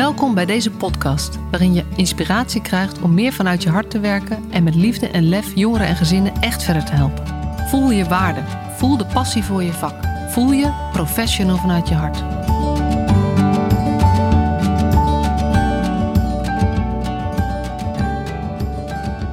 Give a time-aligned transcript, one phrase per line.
[0.00, 4.44] Welkom bij deze podcast, waarin je inspiratie krijgt om meer vanuit je hart te werken
[4.50, 7.26] en met liefde en lef jongeren en gezinnen echt verder te helpen.
[7.68, 8.40] Voel je waarde,
[8.76, 9.94] voel de passie voor je vak,
[10.28, 12.16] voel je professional vanuit je hart.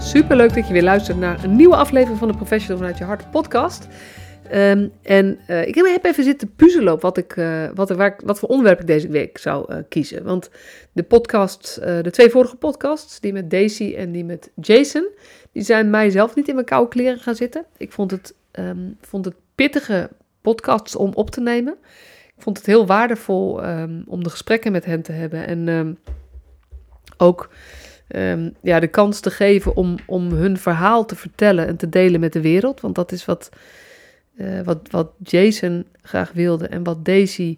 [0.04, 3.04] Super leuk dat je weer luistert naar een nieuwe aflevering van de Professional vanuit je
[3.04, 3.88] hart podcast.
[4.54, 8.40] Um, en uh, ik heb even zitten puzzelen op wat, ik, uh, wat, waar wat
[8.40, 10.24] voor onderwerp ik deze week zou uh, kiezen.
[10.24, 10.50] Want
[10.92, 15.08] de podcast, de twee vorige podcasts, die met Daisy en die met Jason,
[15.52, 17.66] die zijn mij zelf niet in mijn koude kleren gaan zitten.
[17.78, 20.10] Ik vond het, um, vond het pittige
[20.42, 21.78] podcasts om op te nemen.
[22.36, 25.48] Ik vond het heel waardevol um, om de gesprekken met hen te hebben.
[25.48, 25.98] En
[27.18, 27.50] ook
[28.62, 32.34] ja, de kans te geven om, om hun verhaal te vertellen en te delen met
[32.34, 32.82] de wereld.
[32.82, 33.50] Want dat is wat
[34.38, 37.58] uh, wat, wat Jason graag wilde en wat Daisy,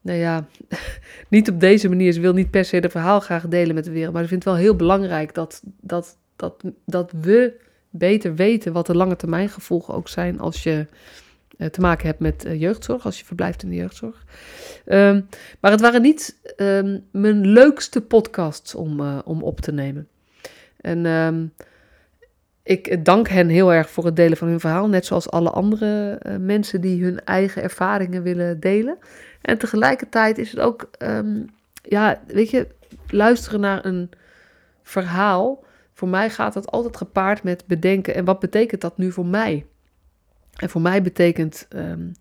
[0.00, 0.46] nou ja,
[1.28, 2.12] niet op deze manier.
[2.12, 4.44] Ze wil niet per se de verhaal graag delen met de wereld, maar ze vindt
[4.44, 9.48] het wel heel belangrijk dat, dat, dat, dat we beter weten wat de lange termijn
[9.48, 10.86] gevolgen ook zijn als je
[11.56, 14.24] uh, te maken hebt met uh, jeugdzorg, als je verblijft in de jeugdzorg.
[14.86, 15.28] Um,
[15.60, 20.08] maar het waren niet um, mijn leukste podcasts om, om op te nemen.
[20.80, 21.52] En um,
[22.62, 26.20] ik dank hen heel erg voor het delen van hun verhaal, net zoals alle andere
[26.22, 28.98] uh, mensen die hun eigen ervaringen willen delen.
[29.40, 31.46] En tegelijkertijd is het ook, um,
[31.82, 32.66] ja, weet je,
[33.08, 34.10] luisteren naar een
[34.82, 35.64] verhaal.
[35.92, 38.14] Voor mij gaat dat altijd gepaard met bedenken.
[38.14, 39.66] En wat betekent dat nu voor mij?
[40.56, 42.12] En voor mij betekent um,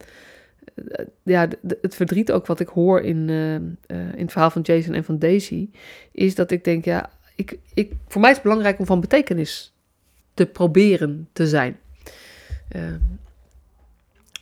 [1.23, 1.47] ja,
[1.81, 5.19] het verdriet ook wat ik hoor in, uh, in het verhaal van Jason en van
[5.19, 5.69] Daisy,
[6.11, 9.73] is dat ik denk, ja, ik, ik, voor mij is het belangrijk om van betekenis
[10.33, 11.79] te proberen te zijn.
[12.75, 12.83] Uh,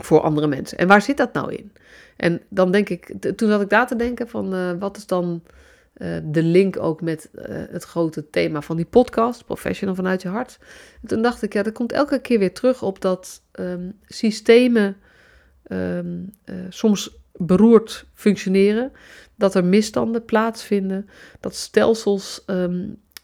[0.04, 0.78] voor andere mensen.
[0.78, 1.72] En waar zit dat nou in?
[2.16, 5.44] En dan denk ik, toen zat ik daar te denken van uh, wat is dan
[5.98, 7.30] uh, de link ook met
[7.72, 10.58] het grote thema van die podcast, Professional vanuit je hart.
[11.02, 14.98] En toen dacht ik, ja, dat komt elke keer weer terug op dat um, systemen
[15.68, 16.34] um,
[16.70, 18.92] soms beroerd functioneren,
[19.36, 22.44] dat er misstanden plaatsvinden, dat stelsels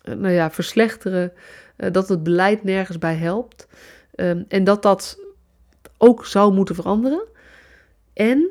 [0.04, 1.32] nou ja, verslechteren,
[1.78, 3.68] uh, dat het beleid nergens bij helpt.
[4.16, 5.20] Um, en dat dat
[5.98, 7.24] ook zou moeten veranderen.
[8.14, 8.50] En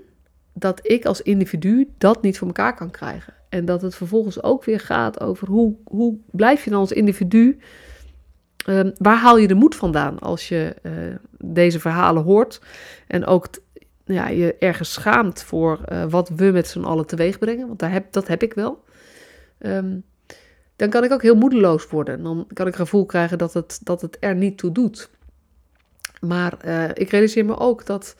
[0.52, 3.34] dat ik als individu dat niet voor elkaar kan krijgen.
[3.48, 7.58] En dat het vervolgens ook weer gaat over hoe, hoe blijf je dan als individu.
[8.68, 10.92] Um, waar haal je de moed vandaan als je uh,
[11.38, 12.60] deze verhalen hoort
[13.06, 13.48] en ook
[14.04, 17.66] ja, je ergens schaamt voor uh, wat we met z'n allen teweeg brengen?
[17.66, 18.84] Want daar heb, dat heb ik wel.
[19.58, 20.04] Um,
[20.76, 22.22] dan kan ik ook heel moedeloos worden.
[22.22, 25.10] Dan kan ik het gevoel krijgen dat het, dat het er niet toe doet.
[26.20, 28.16] Maar uh, ik realiseer me ook dat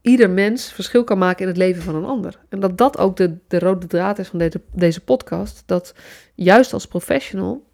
[0.00, 2.40] ieder mens verschil kan maken in het leven van een ander.
[2.48, 5.62] En dat dat ook de, de rode draad is van deze, deze podcast.
[5.66, 5.94] Dat
[6.34, 7.66] juist als professional,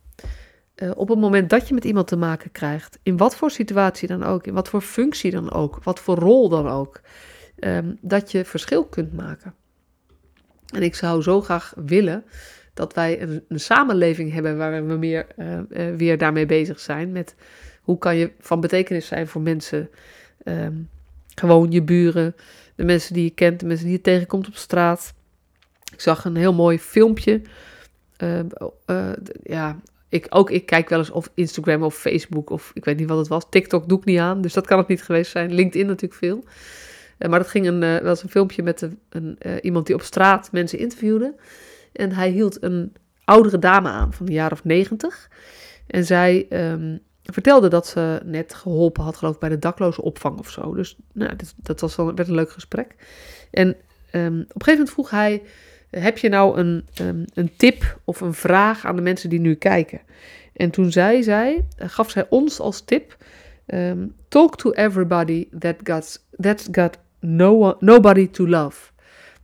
[0.76, 4.08] uh, op het moment dat je met iemand te maken krijgt, in wat voor situatie
[4.08, 7.00] dan ook, in wat voor functie dan ook, wat voor rol dan ook,
[7.58, 9.54] um, dat je verschil kunt maken.
[10.75, 12.25] En ik zou zo graag willen
[12.80, 17.12] dat wij een, een samenleving hebben waar we meer uh, uh, weer daarmee bezig zijn.
[17.12, 17.34] Met
[17.82, 19.91] hoe kan je van betekenis zijn voor mensen.
[20.44, 20.88] Um,
[21.34, 22.34] gewoon je buren,
[22.74, 25.14] de mensen die je kent, de mensen die je tegenkomt op straat.
[25.92, 27.40] Ik zag een heel mooi filmpje.
[28.19, 29.76] Uh, ja,
[30.08, 33.19] ik, ook ik kijk wel eens of Instagram of Facebook of ik weet niet wat
[33.19, 33.46] het was.
[33.50, 35.54] TikTok doe ik niet aan, dus dat kan het niet geweest zijn.
[35.54, 36.44] LinkedIn natuurlijk veel.
[37.19, 40.78] maar dat ging een, uh, was een filmpje met een, iemand die op straat mensen
[40.78, 41.34] interviewde.
[41.92, 42.92] En hij hield een
[43.24, 45.30] oudere dame aan van een jaar of negentig.
[45.86, 50.38] En zij um, vertelde dat ze net geholpen had, geloof ik, bij de dakloze opvang
[50.38, 50.74] of zo.
[50.74, 52.94] Dus nou, dat was wel, werd een leuk gesprek.
[53.50, 55.42] En um, op een gegeven moment vroeg hij:
[55.90, 59.54] Heb je nou een, um, een tip of een vraag aan de mensen die nu
[59.54, 60.00] kijken?
[60.52, 63.16] En toen zei zij, gaf zij ons als tip:
[64.28, 68.90] Talk to everybody that got, that's got no nobody to love.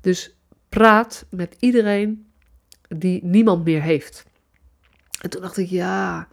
[0.00, 0.36] Dus
[0.68, 2.25] praat met iedereen
[2.88, 4.24] die niemand meer heeft.
[5.20, 6.28] En toen dacht ik, ja,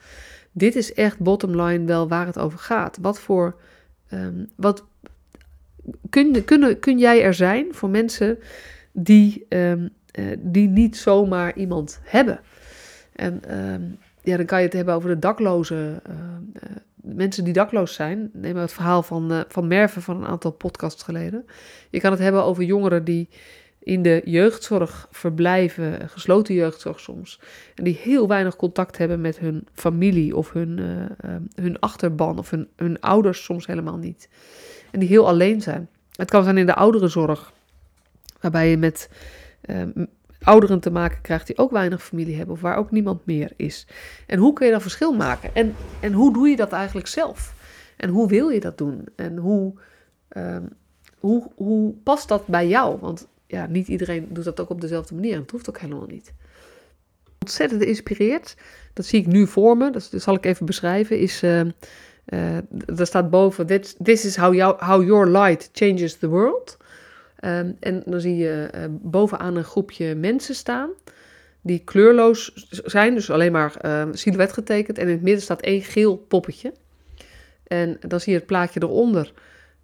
[0.52, 2.98] dit is echt bottom line wel waar het over gaat.
[3.02, 3.56] Wat voor,
[4.14, 4.84] um, wat,
[6.10, 8.40] kun, kun, kun jij er zijn voor mensen
[8.92, 9.90] die, um,
[10.20, 12.40] uh, die niet zomaar iemand hebben?
[13.16, 16.16] En um, ja, dan kan je het hebben over de dakloze uh,
[16.54, 18.30] uh, mensen die dakloos zijn.
[18.34, 21.46] Neem maar het verhaal van, van Merve van een aantal podcasts geleden.
[21.90, 23.30] Je kan het hebben over jongeren die
[23.84, 27.40] in de jeugdzorg verblijven, gesloten jeugdzorg soms,
[27.76, 32.38] en die heel weinig contact hebben met hun familie of hun, uh, uh, hun achterban
[32.38, 34.30] of hun, hun ouders soms helemaal niet.
[34.92, 35.90] En die heel alleen zijn.
[36.16, 37.54] Het kan zijn in de ouderenzorg,
[38.40, 39.10] waarbij je met
[39.66, 39.82] uh,
[40.42, 43.88] ouderen te maken krijgt die ook weinig familie hebben of waar ook niemand meer is.
[44.28, 45.56] En hoe kun je dan verschil maken?
[45.56, 47.54] En, en hoe doe je dat eigenlijk zelf?
[47.98, 49.08] En hoe wil je dat doen?
[49.16, 49.74] En hoe,
[50.28, 50.64] ehm,
[51.20, 53.00] hoe, hoe past dat bij jou?
[53.00, 56.08] Want ja, niet iedereen doet dat ook op dezelfde manier en het hoeft ook helemaal
[56.08, 56.34] niet.
[57.40, 58.56] Ontzettend geïnspireerd,
[58.94, 61.44] dat zie ik nu voor me, dat, zal ik even beschrijven, is...
[61.44, 61.62] Uh,
[62.28, 62.56] uh,
[63.00, 66.78] er staat boven, this, this is how, jou, how your light changes the world.
[67.36, 70.90] Ehm, en dan zie je uh, bovenaan een groepje mensen staan
[71.62, 74.98] die kleurloos zijn, dus alleen maar uh, silhouet getekend.
[74.98, 76.74] En in het midden staat één geel poppetje.
[77.68, 79.34] En dan zie je het plaatje eronder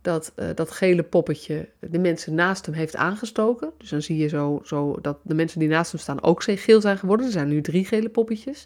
[0.01, 3.71] dat uh, dat gele poppetje de mensen naast hem heeft aangestoken.
[3.77, 6.81] Dus dan zie je zo, zo dat de mensen die naast hem staan ook geel
[6.81, 7.25] zijn geworden.
[7.25, 8.65] Er zijn nu drie gele poppetjes.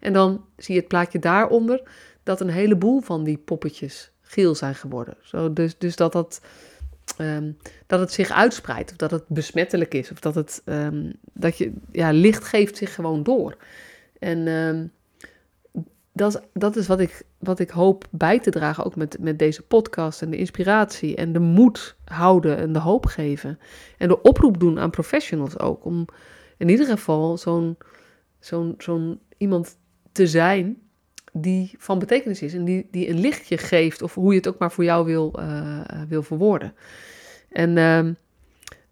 [0.00, 1.82] En dan zie je het plaatje daaronder
[2.22, 5.16] dat een heleboel van die poppetjes geel zijn geworden.
[5.22, 6.40] Zo, dus, dus dat dat
[7.18, 11.58] Um, dat het zich uitspreidt, of dat het besmettelijk is, of dat het um, dat
[11.58, 13.56] je ja, licht geeft zich gewoon door.
[14.18, 14.92] En um,
[16.16, 19.62] dat, dat is wat ik, wat ik hoop bij te dragen, ook met, met deze
[19.62, 23.58] podcast en de inspiratie en de moed houden en de hoop geven.
[23.98, 26.06] En de oproep doen aan professionals ook, om
[26.56, 27.76] in ieder geval zo'n
[28.78, 29.76] zo'n iemand
[30.12, 30.78] te zijn
[31.32, 34.58] die van betekenis is en die, die een lichtje geeft, of hoe je het ook
[34.58, 36.74] maar voor jou wil, uh, wil verwoorden.
[37.48, 38.08] En uh,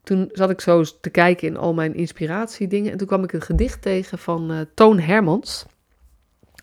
[0.02, 3.42] toen zat ik zo te kijken in al mijn inspiratiedingen en toen kwam ik een
[3.42, 5.66] gedicht tegen van uh, Toon Hermans.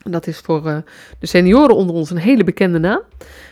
[0.04, 0.78] Dat is voor uh,
[1.20, 3.02] de senioren onder ons een hele bekende naam.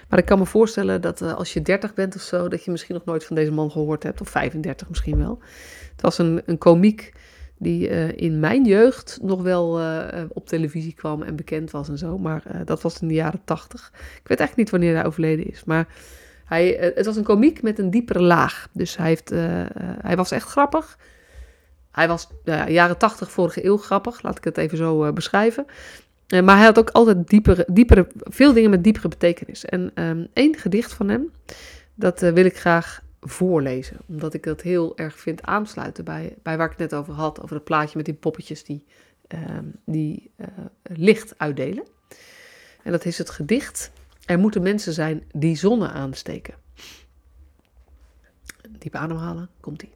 [0.09, 2.95] Maar ik kan me voorstellen dat als je 30 bent of zo, dat je misschien
[2.95, 5.39] nog nooit van deze man gehoord hebt, of 35 misschien wel.
[5.91, 7.13] Het was een, een komiek
[7.57, 9.81] die uh, in mijn jeugd nog wel
[10.29, 12.17] op televisie kwam en bekend was en zo.
[12.17, 13.91] Maar dat was in de jaren tachtig.
[14.21, 15.63] Ik weet echt niet wanneer hij overleden is.
[15.63, 15.87] Maar
[16.45, 18.67] hij, het was een komiek met een diepere laag.
[18.71, 19.29] Dus hij, heeft,
[20.01, 20.97] hij was echt grappig.
[21.91, 22.27] Hij was
[22.67, 24.21] jaren tachtig, vorige eeuw grappig.
[24.21, 25.65] Laat ik het even zo beschrijven.
[26.27, 29.65] Maar hij had ook altijd diepere, diepere, veel dingen met diepere betekenis.
[29.65, 31.31] En um, één gedicht van hem,
[31.95, 33.97] dat wil ik graag voorlezen.
[34.07, 37.41] Omdat ik dat heel erg vind aansluiten bij, bij waar ik het net over had.
[37.41, 38.85] Over het plaatje met die poppetjes die,
[39.33, 39.39] uh,
[39.85, 40.47] die uh,
[40.83, 41.83] licht uitdelen.
[42.83, 43.91] En dat is het gedicht.
[44.25, 46.53] Er moeten mensen zijn die zonne aansteken.
[48.69, 49.95] Diep ademhalen, komt ie.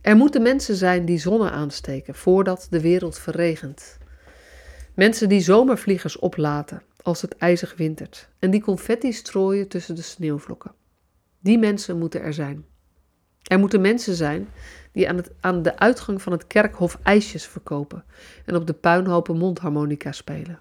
[0.00, 3.98] Er moeten mensen zijn die zonne aansteken voordat de wereld verregent.
[5.00, 10.72] Mensen die zomervliegers oplaten als het ijzig wintert en die confetti strooien tussen de sneeuwvlokken.
[11.38, 12.64] Die mensen moeten er zijn.
[13.42, 14.48] Er moeten mensen zijn
[14.92, 18.04] die aan, het, aan de uitgang van het kerkhof ijsjes verkopen
[18.44, 20.60] en op de puinhopen mondharmonica spelen.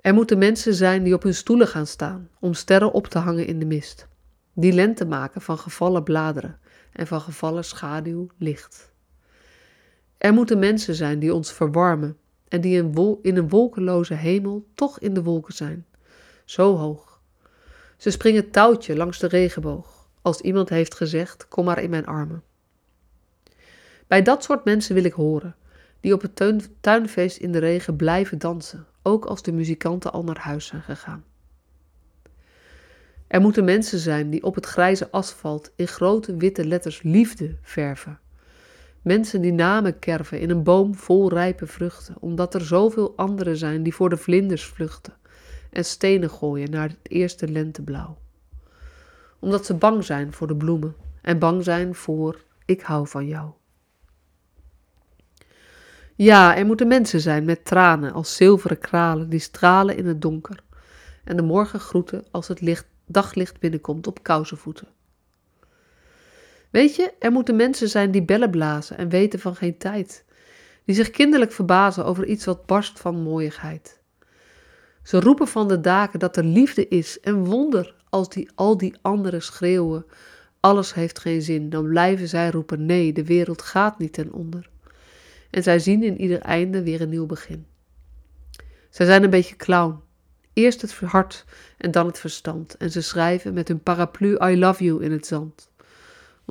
[0.00, 3.46] Er moeten mensen zijn die op hun stoelen gaan staan om sterren op te hangen
[3.46, 4.08] in de mist,
[4.54, 6.58] die lente maken van gevallen bladeren
[6.92, 8.92] en van gevallen schaduw licht.
[10.18, 12.19] Er moeten mensen zijn die ons verwarmen
[12.50, 12.76] en die
[13.22, 15.86] in een wolkeloze hemel toch in de wolken zijn,
[16.44, 17.10] zo hoog
[18.00, 22.42] ze springen touwtje langs de regenboog, als iemand heeft gezegd: Kom maar in mijn armen.
[24.06, 25.56] Bij dat soort mensen wil ik horen,
[26.00, 26.42] die op het
[26.80, 31.24] tuinfeest in de regen blijven dansen, ook als de muzikanten al naar huis zijn gegaan.
[33.26, 38.20] Er moeten mensen zijn die op het grijze asfalt in grote witte letters liefde verven.
[39.02, 43.82] Mensen die namen kerven in een boom vol rijpe vruchten, omdat er zoveel anderen zijn
[43.82, 45.12] die voor de vlinders vluchten
[45.70, 48.18] en stenen gooien naar het eerste lenteblauw.
[49.38, 53.50] Omdat ze bang zijn voor de bloemen en bang zijn voor ik hou van jou.
[56.14, 60.62] Ja, er moeten mensen zijn met tranen als zilveren kralen die stralen in het donker
[61.24, 64.88] en de morgen groeten als het licht, daglicht binnenkomt op kousenvoeten.
[66.70, 70.24] Weet je, er moeten mensen zijn die bellen blazen en weten van geen tijd,
[70.84, 74.00] die zich kinderlijk verbazen over iets wat barst van mooiigheid.
[75.02, 78.94] Ze roepen van de daken dat er liefde is en wonder als die, al die
[79.02, 80.06] anderen schreeuwen.
[80.60, 84.70] Alles heeft geen zin, dan blijven zij roepen: nee, de wereld gaat niet ten onder.
[85.50, 87.66] En zij zien in ieder einde weer een nieuw begin.
[88.90, 90.00] Zij zijn een beetje clown.
[90.52, 91.44] Eerst het hart
[91.78, 92.76] en dan het verstand.
[92.76, 95.69] En ze schrijven met hun paraplu I love you in het zand.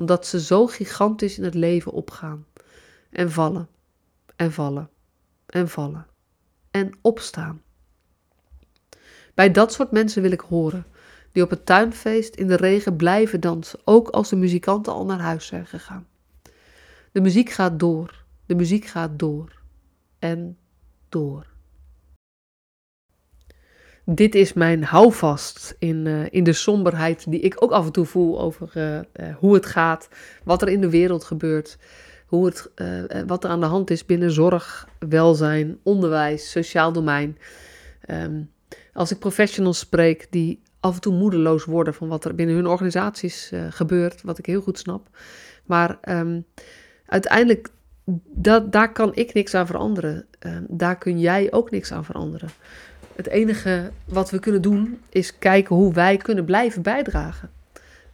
[0.00, 2.46] Omdat ze zo gigantisch in het leven opgaan.
[3.10, 3.68] En vallen.
[4.36, 4.90] En vallen.
[5.46, 6.06] En vallen.
[6.70, 7.62] En opstaan.
[9.34, 10.86] Bij dat soort mensen wil ik horen,
[11.32, 15.20] die op het tuinfeest in de regen blijven dansen, ook als de muzikanten al naar
[15.20, 16.06] huis zijn gegaan.
[17.12, 19.62] De muziek gaat door, de muziek gaat door
[20.18, 20.58] en
[21.08, 21.46] door.
[24.12, 28.04] Dit is mijn houvast in, uh, in de somberheid die ik ook af en toe
[28.04, 29.02] voel over uh, uh,
[29.36, 30.08] hoe het gaat,
[30.44, 31.78] wat er in de wereld gebeurt,
[32.26, 32.86] hoe het, eh,
[33.26, 37.38] wat er aan de hand is binnen zorg, welzijn, onderwijs, sociaal domein.
[38.00, 38.42] Ehm,
[38.92, 42.66] als ik professionals spreek die af en toe moedeloos worden van wat er binnen hun
[42.66, 45.08] organisaties gebeurt, wat ik heel goed snap.
[45.64, 46.44] Maar um,
[47.06, 47.68] uiteindelijk,
[48.34, 50.26] dat, daar kan ik niks aan veranderen.
[50.46, 52.48] Um, daar kun jij ook niks aan veranderen.
[53.20, 57.50] Het enige wat we kunnen doen is kijken hoe wij kunnen blijven bijdragen.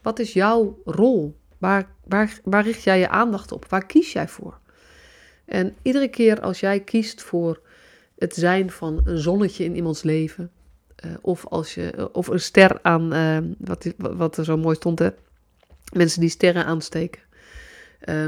[0.02, 1.36] Wat is jouw rol?
[1.58, 3.66] Waar, waar, waar richt jij je aandacht op?
[3.68, 4.58] Waar kies jij voor?
[5.44, 7.60] En iedere keer als jij kiest voor
[8.18, 10.50] het zijn van een zonnetje in iemands leven,
[11.04, 14.98] uh, of, als je, of een ster aan, uh, wat, wat er zo mooi stond,
[14.98, 15.08] hè?
[15.92, 17.20] mensen die sterren aansteken.
[18.08, 18.24] Uh,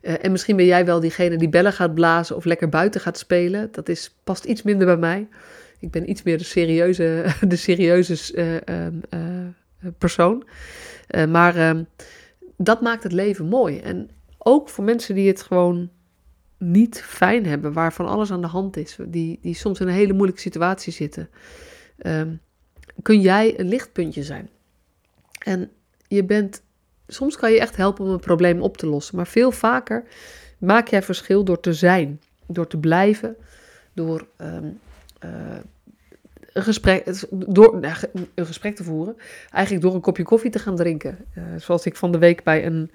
[0.00, 3.68] en misschien ben jij wel diegene die bellen gaat blazen of lekker buiten gaat spelen.
[3.72, 5.28] Dat is, past iets minder bij mij.
[5.82, 9.02] Ik ben iets meer de serieuze, de serieuze um,
[9.98, 10.44] persoon.
[11.28, 11.84] maar ehm,
[12.56, 13.78] dat maakt het leven mooi.
[13.78, 15.90] En ook voor mensen die het gewoon
[16.58, 20.12] niet fijn hebben, waarvan alles aan de hand is, die, die soms in een hele
[20.12, 21.28] moeilijke situatie zitten,
[22.06, 22.40] um,
[23.02, 24.48] kun jij een lichtpuntje zijn.
[25.38, 25.70] En
[26.08, 26.62] je bent,
[27.06, 30.04] soms kan je echt helpen om een probleem op te lossen, maar veel vaker
[30.58, 33.36] maak jij verschil door te zijn, door te blijven,
[33.94, 34.26] door
[36.52, 37.78] een gesprek, door,
[38.34, 39.16] een gesprek te voeren.
[39.50, 41.18] Eigenlijk door een kopje koffie te gaan drinken.
[41.38, 42.90] Uh, zoals ik van de week bij een,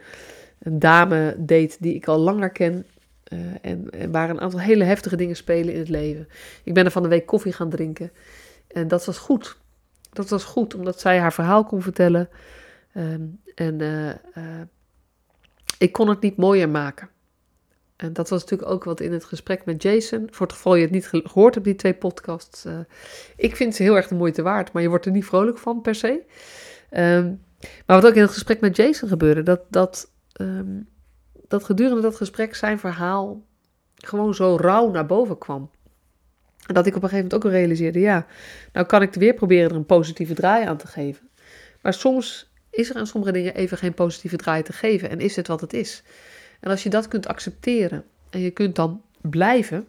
[0.59, 2.85] een dame deed die ik al langer ken.
[3.33, 6.27] Uh, en, waar een aantal hele heftige dingen spelen in het leven.
[6.63, 8.11] Ik ben er van de week koffie gaan drinken.
[8.67, 9.57] En dat was goed.
[10.13, 12.29] Dat was goed, omdat zij haar verhaal kon vertellen.
[12.97, 13.81] Um, en
[15.77, 17.09] ik kon het niet mooier maken.
[17.97, 20.27] En dat was natuurlijk ook wat in het gesprek met Jason.
[20.31, 22.65] Voor het geval je het niet gehoord hebt, die twee podcasts.
[22.65, 22.79] Uh,
[23.35, 25.81] ik vind ze heel erg de moeite waard, maar je wordt er niet vrolijk van
[25.81, 26.23] per se.
[26.91, 27.41] Um,
[27.85, 30.11] maar wat ook in het gesprek met Jason gebeurde, dat, dat,
[30.41, 30.87] um,
[31.47, 33.45] dat gedurende dat gesprek zijn verhaal
[33.95, 35.69] gewoon zo rauw naar boven kwam.
[36.67, 38.25] En dat ik op een gegeven moment ook realiseerde, ja,
[38.73, 41.29] nou kan ik weer proberen er een positieve draai aan te geven.
[41.81, 45.35] Maar soms is er aan sommige dingen even geen positieve draai te geven en is
[45.35, 46.03] het wat het is.
[46.59, 49.87] En als je dat kunt accepteren en je kunt dan blijven,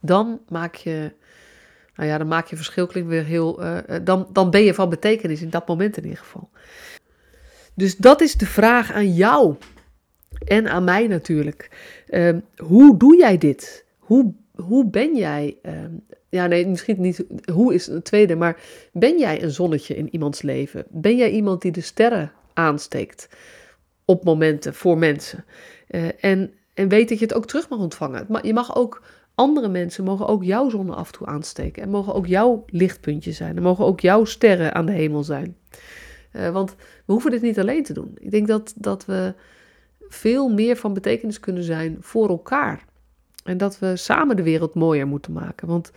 [0.00, 1.12] dan maak je,
[1.96, 5.42] nou ja, dan maak je verschil weer heel, uh, dan, dan ben je van betekenis
[5.42, 6.50] in dat moment in ieder geval.
[7.74, 9.56] Dus dat is de vraag aan jou
[10.46, 11.70] en aan mij natuurlijk.
[12.08, 13.84] Uh, hoe doe jij dit?
[13.98, 15.92] Hoe, hoe ben jij, ehm,
[16.28, 18.60] ja nee, misschien niet, hoe is het tweede, maar
[18.92, 20.84] ben jij een zonnetje in iemands leven?
[20.88, 23.28] Ben jij iemand die de sterren aansteekt?
[24.04, 25.44] Op momenten voor mensen.
[25.90, 28.26] Uh, en, en weet dat je het ook terug mag ontvangen.
[28.42, 29.02] je mag ook,
[29.34, 31.82] andere mensen mogen ook jouw zonne af en toe aansteken.
[31.82, 33.56] En mogen ook jouw lichtpuntje zijn.
[33.56, 35.56] Er mogen ook jouw sterren aan de hemel zijn.
[36.32, 38.12] Uh, want we hoeven dit niet alleen te doen.
[38.18, 39.34] Ik denk dat, dat we
[40.08, 42.84] veel meer van betekenis kunnen zijn voor elkaar.
[43.44, 45.68] En dat we samen de wereld mooier moeten maken.
[45.68, 45.92] Want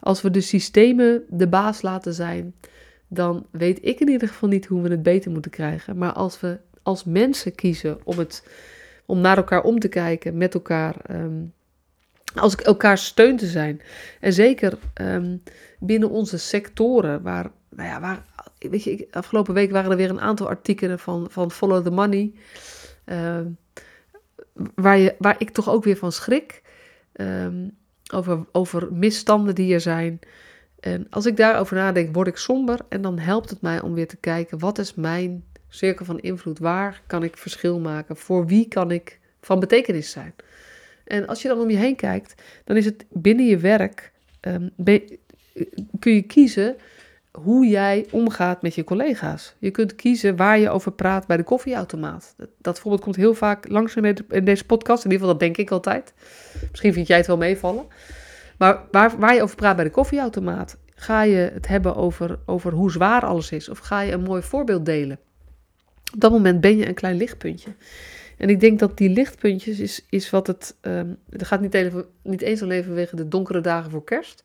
[0.00, 2.54] als we de systemen de baas laten zijn,
[3.08, 5.98] dan weet ik in ieder geval niet hoe we het beter moeten krijgen.
[5.98, 8.48] Maar als we als mensen kiezen om, het,
[9.06, 11.52] om naar elkaar om te kijken, met elkaar, um,
[12.34, 13.80] als elkaar steun te zijn.
[14.20, 15.42] En zeker um,
[15.78, 18.24] binnen onze sectoren, waar, nou ja, waar,
[18.58, 22.32] weet je, afgelopen week waren er weer een aantal artikelen van, van Follow the Money,
[23.06, 23.40] uh,
[24.74, 26.62] waar, je, waar ik toch ook weer van schrik.
[28.12, 30.20] Over, over misstanden die er zijn.
[30.80, 32.78] En als ik daarover nadenk, word ik somber.
[32.88, 36.58] En dan helpt het mij om weer te kijken: wat is mijn cirkel van invloed.
[36.58, 38.16] Waar kan ik verschil maken?
[38.16, 40.34] Voor wie kan ik van betekenis zijn?
[41.04, 44.70] En als je dan om je heen kijkt, dan is het binnen je werk, um,
[45.98, 46.76] kun je kiezen
[47.30, 49.54] hoe jij omgaat met je collega's.
[49.58, 52.34] Je kunt kiezen waar je over praat bij de koffieautomaat.
[52.36, 55.04] Dat, dat voorbeeld komt heel vaak langs in deze podcast.
[55.04, 56.12] In ieder geval, dat denk ik altijd.
[56.70, 57.86] Misschien vind jij het wel meevallen.
[58.58, 62.72] Maar waar, waar je over praat bij de koffieautomaat, ga je het hebben over, over
[62.72, 63.68] hoe zwaar alles is?
[63.68, 65.18] Of ga je een mooi voorbeeld delen?
[66.14, 67.70] Op dat moment ben je een klein lichtpuntje.
[68.36, 70.76] En ik denk dat die lichtpuntjes is, is wat het.
[70.80, 74.42] Um, het gaat niet, even, niet eens alleen vanwege de donkere dagen voor kerst.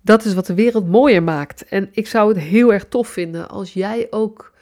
[0.00, 1.64] Dat is wat de wereld mooier maakt.
[1.64, 4.52] En ik zou het heel erg tof vinden als jij ook.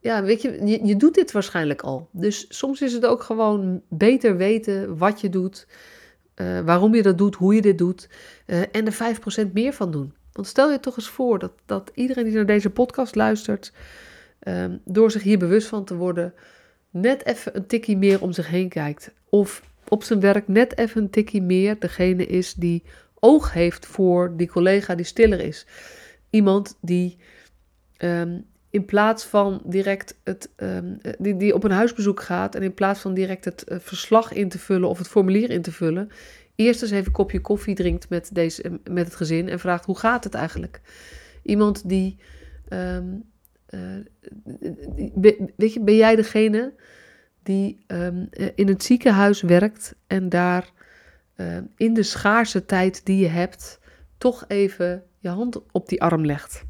[0.00, 2.08] Ja, weet je, je, je doet dit waarschijnlijk al.
[2.12, 5.66] Dus soms is het ook gewoon beter weten wat je doet.
[6.36, 8.08] Uh, waarom je dat doet, hoe je dit doet.
[8.46, 9.16] Uh, en er
[9.48, 10.14] 5% meer van doen.
[10.32, 13.72] Want stel je toch eens voor dat, dat iedereen die naar deze podcast luistert
[14.40, 16.34] um, door zich hier bewust van te worden,
[16.90, 19.12] net even een tikkie meer om zich heen kijkt.
[19.28, 22.82] Of op zijn werk net even een tikkie meer degene is die
[23.18, 25.66] oog heeft voor die collega die stiller is.
[26.30, 27.16] Iemand die
[27.98, 32.74] um, in plaats van direct het, ehm, die, die op een huisbezoek gaat en in
[32.74, 36.10] plaats van direct het eh, verslag in te vullen of het formulier in te vullen,
[36.54, 39.98] eerst eens even een kopje koffie drinkt met, deze, met het gezin en vraagt hoe
[39.98, 40.80] gaat het eigenlijk?
[41.42, 42.16] Iemand die,
[42.68, 43.06] ehm,
[43.70, 43.80] eh,
[45.56, 46.74] weet je, ben jij degene
[47.42, 50.72] die ehm, in het ziekenhuis werkt en daar
[51.76, 53.80] in de schaarse tijd die je hebt,
[54.18, 56.64] toch even je hand op die arm legt?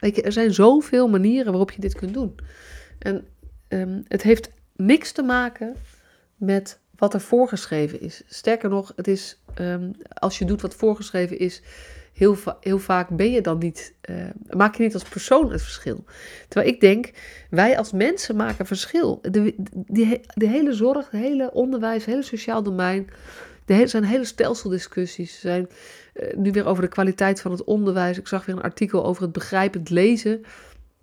[0.00, 2.34] Weet je, er zijn zoveel manieren waarop je dit kunt doen.
[2.98, 3.26] En
[3.68, 5.74] ehm, het heeft niks te maken
[6.36, 8.22] met wat er voorgeschreven is.
[8.26, 11.62] Sterker nog, het is, ehm, als je doet wat voorgeschreven is,
[12.16, 14.16] heel, heel vaak ben je dan niet, uh,
[14.50, 16.04] maak je niet als persoon het verschil.
[16.48, 17.10] Terwijl ik denk,
[17.50, 19.18] wij als mensen maken verschil.
[19.22, 19.54] De,
[20.34, 23.08] de, hele zorg, het hele onderwijs, het hele sociaal domein,
[23.66, 25.34] er zijn hele stelseldiscussies.
[25.34, 25.68] Er zijn
[26.14, 28.18] uh, nu weer over de kwaliteit van het onderwijs.
[28.18, 30.42] Ik zag weer een artikel over het begrijpend lezen.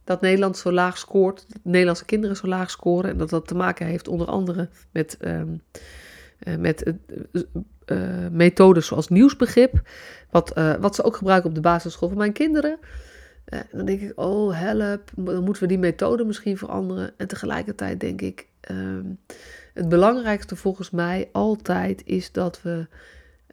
[0.03, 3.09] Dat Nederland zo laag scoort, dat Nederlandse kinderen zo laag scoren.
[3.09, 5.41] En dat dat te maken heeft onder andere met, uh,
[6.57, 6.93] met
[7.85, 9.81] uh, methodes zoals nieuwsbegrip.
[10.31, 12.79] Wat, wat ze ook gebruiken op de basisschool van mijn kinderen.
[13.71, 17.13] dan denk ik, oh help, dan moeten we die methode misschien veranderen.
[17.17, 19.19] En tegelijkertijd denk ik, um,
[19.73, 22.87] het belangrijkste volgens mij altijd is dat we,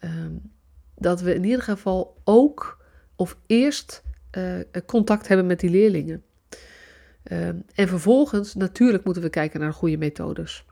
[0.05, 0.53] um,
[0.95, 2.85] dat we in ieder geval ook
[3.17, 4.03] of eerst
[4.87, 6.23] contact hebben met die leerlingen.
[7.33, 10.65] Um, en vervolgens, natuurlijk moeten we kijken naar goede methodes.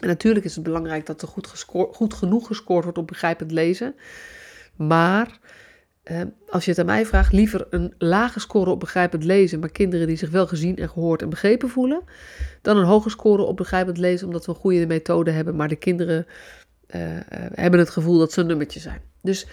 [0.00, 3.94] En natuurlijk is het belangrijk dat er goed, goed genoeg gescoord wordt op begrijpend lezen.
[4.76, 5.38] Maar
[6.02, 9.68] Ehm, als je het aan mij vraagt, liever een lage score op begrijpend lezen, maar
[9.68, 12.02] kinderen die zich wel gezien en gehoord en begrepen voelen,
[12.62, 15.76] dan een hoge score op begrijpend lezen, omdat we een goede methode hebben, maar de
[15.76, 16.26] kinderen
[16.96, 17.00] uh,
[17.54, 19.00] hebben het gevoel dat ze een nummertje zijn.
[19.22, 19.46] Dus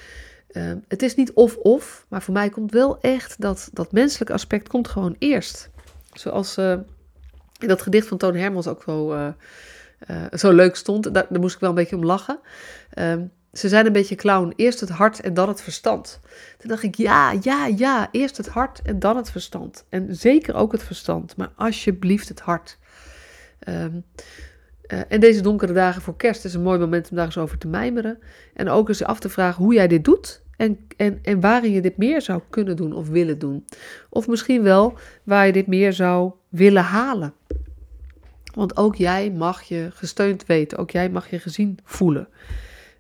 [0.51, 4.67] uh, het is niet of-of, maar voor mij komt wel echt dat, dat menselijke aspect
[4.67, 5.69] komt gewoon eerst.
[6.13, 6.71] Zoals uh,
[7.59, 8.83] in dat gedicht van Toon Hermans ook
[10.07, 12.39] zo, zo leuk stond, daar, moest ik wel een beetje om lachen.
[12.89, 14.53] Ehm, ze zijn een beetje clown.
[14.55, 16.19] Eerst het hart en dan het verstand.
[16.57, 18.09] Toen dacht ik, ja, ja, ja.
[18.11, 19.85] Eerst het hart en dan het verstand.
[19.89, 21.35] En zeker ook het verstand.
[21.37, 22.77] Maar alsjeblieft het hart.
[23.67, 24.03] Um,
[24.87, 27.57] uh, en deze donkere dagen voor kerst is een mooi moment om daar eens over
[27.57, 28.19] te mijmeren.
[28.53, 30.41] En ook eens af te vragen hoe jij dit doet.
[30.57, 33.65] En, en, en waarin je dit meer zou kunnen doen of willen doen.
[34.09, 37.33] Of misschien wel waar je dit meer zou willen halen.
[38.59, 40.77] Want ook jij mag je gesteund weten.
[40.77, 42.27] Ook jij mag je gezien voelen.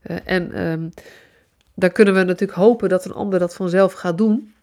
[0.03, 0.89] Uh, en um,
[1.73, 4.53] daar kunnen we natuurlijk hopen dat een ander dat vanzelf gaat doen.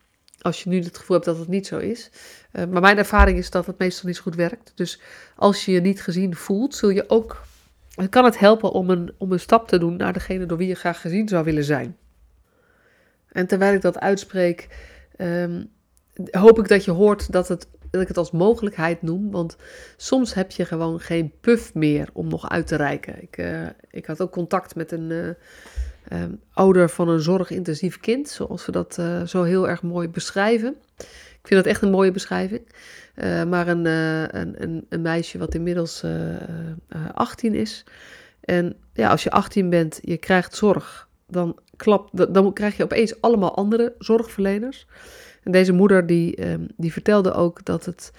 [0.40, 2.10] Als je nu het gevoel hebt dat het niet zo is.
[2.52, 4.72] Uh, maar mijn ervaring is dat het meestal niet zo goed werkt.
[4.74, 5.00] Dus
[5.36, 7.42] als je je niet gezien voelt, zul je ook.
[8.10, 10.74] kan het helpen om een, om een stap te doen naar degene door wie je
[10.74, 11.96] graag gezien zou willen zijn.
[13.28, 14.68] En terwijl ik dat uitspreek,
[15.18, 15.70] um,
[16.30, 19.30] hoop ik dat je hoort dat het dat ik het als mogelijkheid noem.
[19.30, 19.56] Want
[19.96, 23.22] soms heb je gewoon geen puff meer om nog uit te reiken.
[23.22, 28.66] Ik, uh, ik had ook contact met een uh, ouder van een zorgintensief kind, zoals
[28.66, 30.76] we dat uh, zo heel erg mooi beschrijven.
[31.40, 32.68] Ik vind dat echt een mooie beschrijving.
[33.48, 36.04] maar een, een, een, een, meisje wat inmiddels
[37.14, 37.84] 18 is.
[38.40, 43.20] En ja, als je 18 bent, je krijgt zorg, dan, klap, dan krijg je opeens
[43.20, 44.86] allemaal andere zorgverleners.
[45.46, 48.12] En deze moeder die, um, die vertelde ook dat het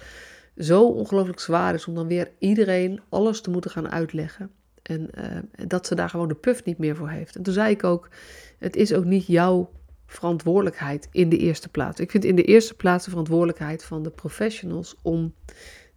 [0.57, 4.51] zo ongelooflijk zwaar is om dan weer iedereen alles te moeten gaan uitleggen.
[4.81, 7.35] En uh, dat ze daar gewoon de puf niet meer voor heeft.
[7.35, 8.09] En toen zei ik ook,
[8.57, 9.69] het is ook niet jouw
[10.05, 11.99] verantwoordelijkheid in de eerste plaats.
[11.99, 15.33] Ik vind in de eerste plaats de verantwoordelijkheid van de professionals om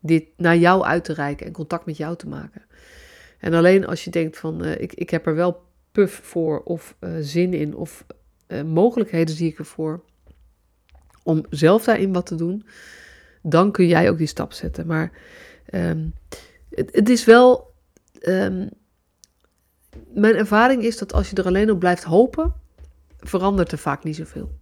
[0.01, 2.63] dit naar jou uit te reiken en contact met jou te maken.
[3.39, 5.63] En alleen als je denkt van, uh, ik, ik heb er wel
[5.93, 8.05] puf voor of uh, zin in of
[8.65, 10.03] mogelijkheden zie ik ervoor,
[11.23, 12.67] om zelf daarin wat te doen,
[13.43, 14.87] dan kun jij ook die stap zetten.
[14.87, 15.13] Maar
[15.75, 16.15] um,
[16.71, 17.73] het, is wel.
[18.23, 18.69] Um,
[20.13, 22.55] mijn ervaring is dat als je er alleen op blijft hopen,
[23.19, 24.59] verandert er vaak niet zoveel.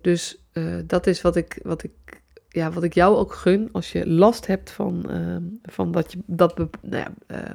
[0.00, 3.68] Dus uh, dat is wat ik, wat, ik, ja, wat ik jou ook gun.
[3.72, 7.50] Als je last hebt van, uh, van dat, je, dat, nou ja, uh,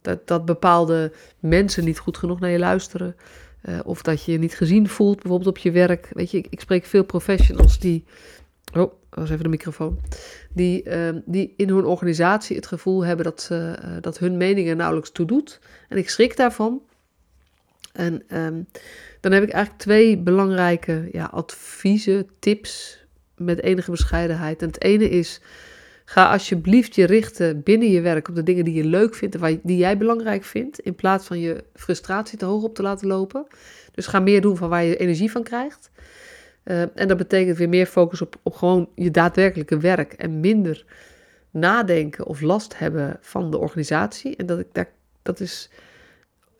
[0.00, 3.16] dat, dat bepaalde mensen niet goed genoeg naar je luisteren.
[3.68, 6.08] Uh, of dat je je niet gezien voelt, bijvoorbeeld op je werk.
[6.12, 8.04] Weet je, ik, spreek veel professionals die.
[8.74, 10.00] Oh, was even de microfoon.
[10.52, 14.68] Die, uh, die in hun organisatie het gevoel hebben dat, ze, uh, dat hun mening
[14.68, 15.60] er nauwelijks toe doet.
[15.88, 16.82] En ik schrik daarvan.
[17.92, 18.66] En um,
[19.20, 22.98] dan heb ik eigenlijk twee belangrijke ja, adviezen, tips
[23.36, 24.62] met enige bescheidenheid.
[24.62, 25.40] En het ene is
[26.04, 29.60] Ga alsjeblieft je richten binnen je werk op de dingen die je leuk vindt en
[29.62, 33.46] die jij belangrijk vindt, in plaats van je frustratie te hoog op te laten lopen.
[33.92, 35.90] Dus ga meer doen van waar je energie van krijgt.
[36.64, 40.84] Uh, en dat betekent weer meer focus op, op gewoon je daadwerkelijke werk en minder
[41.50, 44.36] nadenken of last hebben van de organisatie.
[44.36, 44.88] En dat, ik, daar,
[45.22, 45.70] dat is,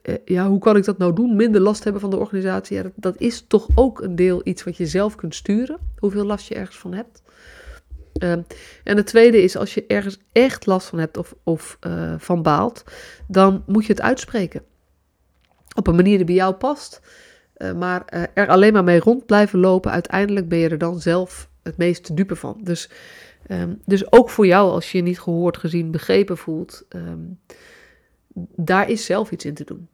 [0.03, 1.37] uh, ja, hoe kan ik dat nou doen?
[1.37, 2.77] Minder last hebben van de organisatie.
[2.77, 6.25] Ja, dat, dat, is toch ook een deel iets wat je zelf kunt sturen, hoeveel
[6.25, 7.23] last je ergens van hebt.
[8.23, 8.33] Uh,
[8.85, 12.43] en het tweede is, als je ergens echt last van hebt of, of uh, van
[12.43, 12.85] baalt,
[13.29, 14.63] dan moet je het uitspreken.
[15.77, 17.01] Op een manier die bij jou past.
[17.57, 21.01] Uh, maar uh, er alleen maar mee rond blijven lopen, uiteindelijk ben je er dan
[21.01, 22.61] zelf het meest dupe van.
[22.63, 22.91] Dus,
[23.49, 27.41] um, dus ook voor jou, als je je niet gehoord, gezien, begrepen voelt, um,
[28.57, 29.89] daar is zelf iets in te doen.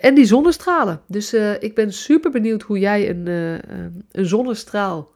[0.00, 1.00] En die zonnestralen.
[1.06, 3.26] Dus ik ben super benieuwd hoe jij een,
[4.10, 5.10] een zonnestraal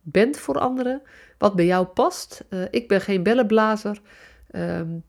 [0.00, 1.02] bent voor anderen.
[1.42, 2.44] Wat bij jou past.
[2.70, 4.00] ik ben geen bellenblazer.
[4.52, 5.02] Um,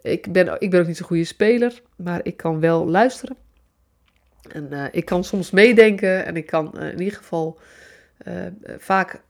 [0.00, 3.36] ik, ben, ik ben ook niet zo'n goede speler, maar ik kan wel luisteren.
[4.48, 7.58] En uh, ik kan soms meedenken en ik kan uh, in ieder geval
[8.78, 9.22] vaak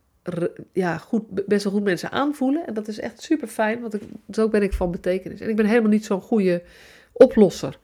[0.73, 2.67] ja, goed, best wel goed mensen aanvoelen.
[2.67, 3.99] En dat is echt super fijn, want
[4.31, 5.41] zo ben ik van betekenis.
[5.41, 6.63] En ik ben helemaal niet zo'n goede
[7.13, 7.79] oplosser.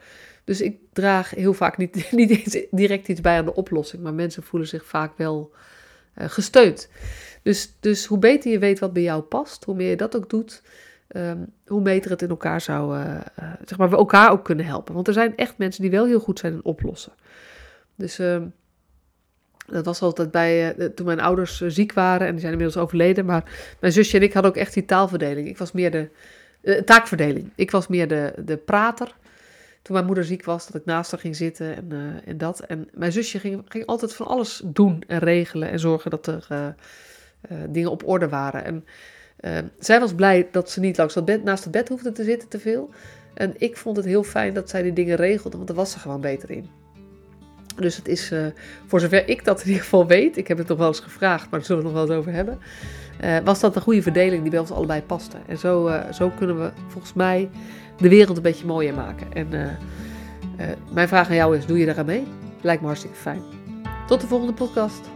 [0.44, 4.42] Dus ik draag heel vaak niet, niet direct iets bij aan de oplossing, maar mensen
[4.42, 5.52] voelen zich vaak wel
[6.14, 6.88] gesteund.
[7.46, 10.30] Dus, dus hoe beter je weet wat bij jou past, hoe meer je dat ook
[10.30, 10.62] doet,
[11.08, 13.04] um, hoe beter het in elkaar zou, uh,
[13.40, 14.94] uh, zeg maar, we elkaar ook kunnen helpen.
[14.94, 17.12] Want er zijn echt mensen die wel heel goed zijn in oplossen.
[17.94, 18.52] Dus um,
[19.66, 23.24] dat was altijd bij, uh, toen mijn ouders ziek waren en die zijn inmiddels overleden.
[23.24, 25.48] Maar mijn zusje en ik hadden ook echt die taalverdeling.
[25.48, 26.08] Ik was meer de
[26.84, 27.52] taakverdeling.
[27.54, 29.14] Ik was meer de, de prater.
[29.82, 32.60] Toen mijn moeder ziek was, dat ik naast haar ging zitten en, en dat.
[32.60, 36.74] En mijn zusje ging, ging altijd van alles doen en regelen en zorgen dat er
[37.68, 38.64] dingen op orde waren.
[38.64, 38.84] En
[39.40, 42.24] uh, zij was blij dat ze niet langs dat bed, naast het bed hoefde te
[42.24, 42.90] zitten te veel.
[43.34, 45.98] En ik vond het heel fijn dat zij die dingen regelde, want daar was ze
[45.98, 46.68] gewoon beter in.
[47.76, 48.46] Dus het is, uh,
[48.86, 51.50] voor zover ik dat in ieder geval weet, ik heb het nog wel eens gevraagd,
[51.50, 52.58] maar daar zullen we het nog wel eens over hebben.
[53.44, 55.36] Was dat een goede verdeling die bij ons allebei paste.
[55.46, 57.48] En zo, zo kunnen we volgens mij
[57.96, 59.32] de wereld een beetje mooier maken.
[59.32, 59.48] En
[60.92, 62.26] mijn vraag aan jou is, doe je aan mee?
[62.60, 63.42] Lijkt me hartstikke fijn.
[64.06, 65.15] Tot de volgende podcast.